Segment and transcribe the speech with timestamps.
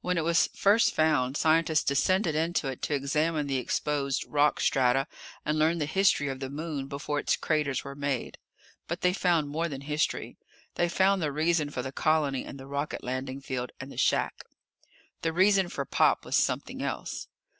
[0.00, 5.06] When it was first found, scientists descended into it to examine the exposed rock strata
[5.44, 8.38] and learn the history of the Moon before its craters were made.
[8.88, 10.36] But they found more than history.
[10.74, 14.42] They found the reason for the colony and the rocket landing field and the shack.
[15.22, 17.28] The reason for Pop was something else.